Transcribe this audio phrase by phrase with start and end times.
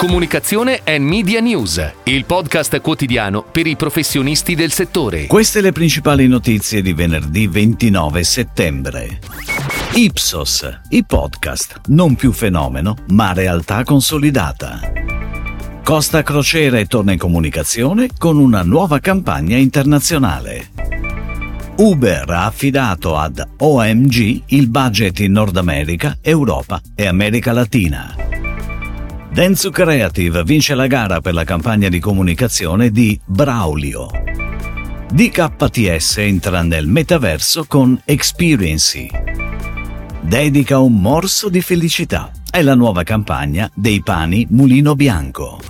[0.00, 5.26] Comunicazione e Media News, il podcast quotidiano per i professionisti del settore.
[5.26, 9.18] Queste le principali notizie di venerdì 29 settembre.
[9.92, 14.80] Ipsos, i podcast, non più fenomeno, ma realtà consolidata.
[15.84, 20.70] Costa Crociere torna in comunicazione con una nuova campagna internazionale.
[21.76, 28.39] Uber ha affidato ad OMG il budget in Nord America, Europa e America Latina.
[29.32, 34.10] Denzu Creative vince la gara per la campagna di comunicazione di Braulio.
[35.08, 39.08] DKTS entra nel metaverso con Experiency.
[40.20, 42.32] Dedica un morso di felicità.
[42.50, 45.60] È la nuova campagna dei pani Mulino Bianco.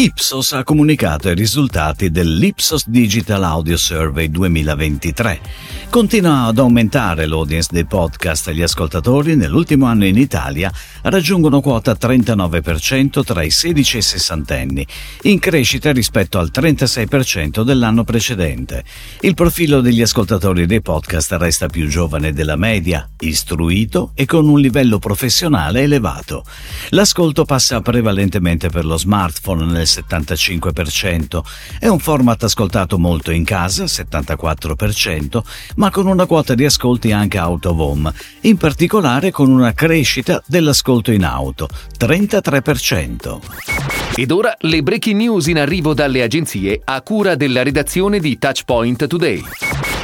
[0.00, 5.40] Ipsos ha comunicato i risultati dell'Ipsos Digital Audio Survey 2023.
[5.90, 10.72] Continua ad aumentare l'audience dei podcast e gli ascoltatori nell'ultimo anno in Italia
[11.02, 14.86] raggiungono quota 39% tra i 16 e i 60 anni,
[15.22, 18.84] in crescita rispetto al 36% dell'anno precedente.
[19.20, 24.60] Il profilo degli ascoltatori dei podcast resta più giovane della media, istruito e con un
[24.60, 26.44] livello professionale elevato.
[26.90, 31.40] L'ascolto passa prevalentemente per lo smartphone nel 75%,
[31.78, 35.42] è un format ascoltato molto in casa, 74%,
[35.76, 40.42] ma con una quota di ascolti anche out of home, in particolare con una crescita
[40.46, 41.68] dell'ascolto in auto,
[41.98, 44.09] 33%.
[44.14, 49.06] Ed ora le breaking news in arrivo dalle agenzie a cura della redazione di Touchpoint
[49.06, 49.42] Today.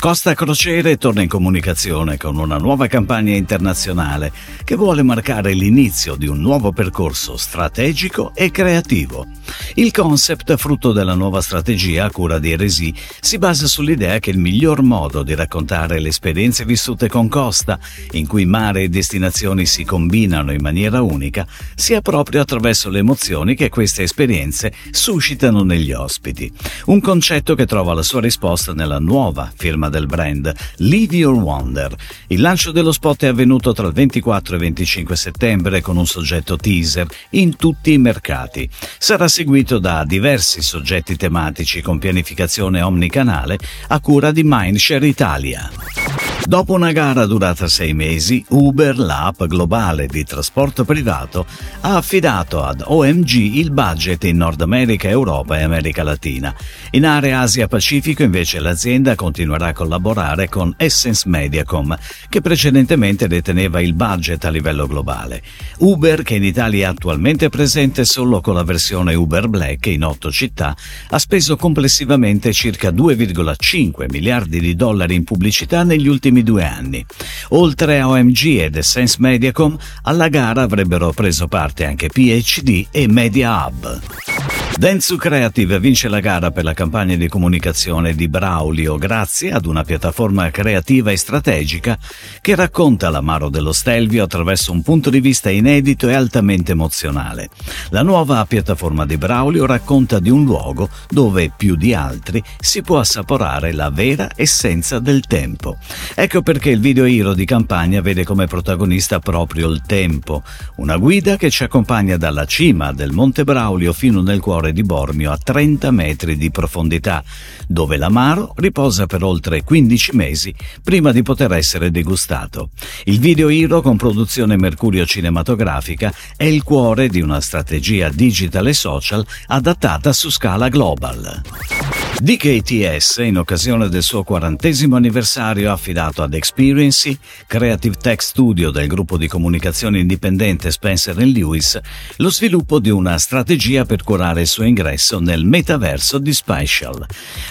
[0.00, 4.32] Costa Crociere torna in comunicazione con una nuova campagna internazionale
[4.64, 9.26] che vuole marcare l'inizio di un nuovo percorso strategico e creativo.
[9.74, 14.38] Il concept, frutto della nuova strategia a cura di Eresi, si basa sull'idea che il
[14.38, 17.78] miglior modo di raccontare le esperienze vissute con Costa,
[18.12, 23.54] in cui mare e destinazioni si combinano in maniera unica, sia proprio attraverso le emozioni
[23.54, 26.50] che queste esperienze suscitano negli ospiti.
[26.86, 31.94] Un concetto che trova la sua risposta nella nuova firma del brand, Live Your Wonder.
[32.28, 36.06] Il lancio dello spot è avvenuto tra il 24 e il 25 settembre con un
[36.06, 38.68] soggetto teaser in tutti i mercati.
[38.98, 43.58] Sarà seguito da diversi soggetti tematici con pianificazione omnicanale
[43.88, 46.29] a cura di Mindshare Italia.
[46.42, 51.46] Dopo una gara durata sei mesi, Uber, l'app globale di trasporto privato,
[51.82, 56.52] ha affidato ad OMG il budget in Nord America, Europa e America Latina.
[56.92, 61.96] In area Asia-Pacifico invece l'azienda continuerà a collaborare con Essence Mediacom,
[62.28, 65.42] che precedentemente deteneva il budget a livello globale.
[65.78, 70.32] Uber, che in Italia è attualmente presente solo con la versione Uber Black in otto
[70.32, 70.74] città,
[71.10, 77.04] ha speso complessivamente circa 2,5 miliardi di dollari in pubblicità negli ultimi ultimi due anni.
[77.50, 83.66] Oltre a OMG ed Essence Mediacom, alla gara avrebbero preso parte anche PhD e Media
[83.66, 84.59] Hub.
[84.80, 89.84] Dentsu Creative vince la gara per la campagna di comunicazione di Braulio grazie ad una
[89.84, 91.98] piattaforma creativa e strategica
[92.40, 97.50] che racconta l'amaro dello Stelvio attraverso un punto di vista inedito e altamente emozionale.
[97.90, 103.00] La nuova piattaforma di Braulio racconta di un luogo dove più di altri si può
[103.00, 105.76] assaporare la vera essenza del tempo.
[106.14, 110.42] Ecco perché il video hero di campagna vede come protagonista proprio il tempo,
[110.76, 114.82] una guida che ci accompagna dalla cima del Monte Braulio fino nel cuore mare di
[114.82, 117.22] Bormio a 30 metri di profondità,
[117.66, 122.70] dove l'amaro riposa per oltre 15 mesi prima di poter essere degustato.
[123.04, 128.72] Il video Hero con produzione Mercurio cinematografica è il cuore di una strategia digital e
[128.72, 131.79] social adattata su scala global.
[132.22, 137.16] DKTS, in occasione del suo quarantesimo anniversario, ha affidato ad Experiency,
[137.46, 141.80] Creative Tech Studio del gruppo di comunicazione indipendente Spencer Lewis,
[142.16, 147.06] lo sviluppo di una strategia per curare il suo ingresso nel metaverso di Spatial.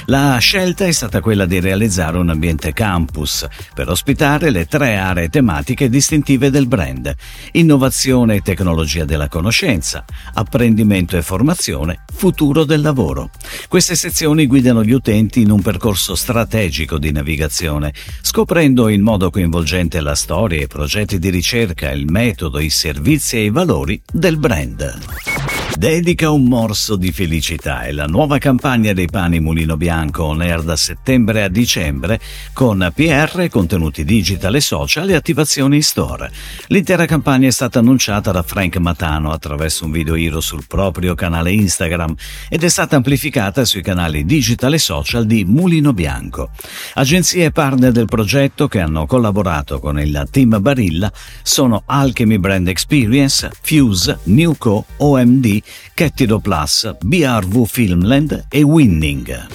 [0.06, 5.30] La scelta è stata quella di realizzare un ambiente campus per ospitare le tre aree
[5.30, 7.12] tematiche distintive del brand:
[7.54, 13.32] innovazione e tecnologia della conoscenza, apprendimento e formazione, futuro del lavoro.
[13.68, 20.00] Queste sezioni guidano gli utenti in un percorso strategico di navigazione, scoprendo in modo coinvolgente
[20.02, 25.39] la storia, i progetti di ricerca, il metodo, i servizi e i valori del brand.
[25.80, 30.62] Dedica un morso di felicità è la nuova campagna dei pani Mulino Bianco on air
[30.62, 32.20] da settembre a dicembre
[32.52, 36.30] con PR, contenuti digital e social e attivazioni in store.
[36.68, 41.54] L'intera campagna è stata annunciata da Frank Matano attraverso un video hero sul proprio canale
[41.54, 42.14] Instagram
[42.50, 46.50] ed è stata amplificata sui canali digital e social di Mulino Bianco.
[46.96, 51.10] Agenzie e partner del progetto che hanno collaborato con il team Barilla
[51.42, 55.62] sono Alchemy Brand Experience, Fuse, Newco, OMD
[55.94, 59.48] Kettido Plus, BRV Filmland e Winning.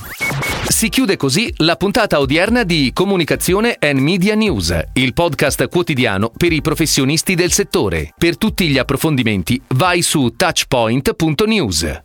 [0.69, 6.53] Si chiude così la puntata odierna di Comunicazione and Media News, il podcast quotidiano per
[6.53, 8.13] i professionisti del settore.
[8.17, 12.03] Per tutti gli approfondimenti vai su touchpoint.news.